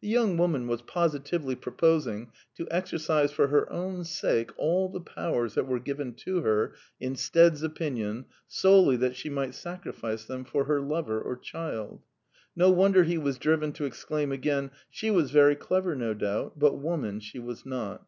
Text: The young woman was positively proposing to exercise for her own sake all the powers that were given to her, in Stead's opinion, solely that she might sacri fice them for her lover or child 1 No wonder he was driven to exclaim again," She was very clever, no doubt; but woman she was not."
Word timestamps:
The 0.00 0.08
young 0.08 0.36
woman 0.36 0.66
was 0.66 0.82
positively 0.82 1.54
proposing 1.54 2.32
to 2.56 2.66
exercise 2.72 3.30
for 3.30 3.46
her 3.46 3.70
own 3.72 4.02
sake 4.02 4.50
all 4.56 4.88
the 4.88 5.00
powers 5.00 5.54
that 5.54 5.68
were 5.68 5.78
given 5.78 6.14
to 6.24 6.40
her, 6.40 6.74
in 6.98 7.14
Stead's 7.14 7.62
opinion, 7.62 8.24
solely 8.48 8.96
that 8.96 9.14
she 9.14 9.30
might 9.30 9.54
sacri 9.54 9.92
fice 9.92 10.24
them 10.24 10.44
for 10.44 10.64
her 10.64 10.80
lover 10.80 11.20
or 11.22 11.36
child 11.36 12.00
1 12.00 12.00
No 12.56 12.70
wonder 12.72 13.04
he 13.04 13.16
was 13.16 13.38
driven 13.38 13.70
to 13.74 13.84
exclaim 13.84 14.32
again," 14.32 14.72
She 14.90 15.08
was 15.08 15.30
very 15.30 15.54
clever, 15.54 15.94
no 15.94 16.14
doubt; 16.14 16.58
but 16.58 16.76
woman 16.78 17.20
she 17.20 17.38
was 17.38 17.64
not." 17.64 18.04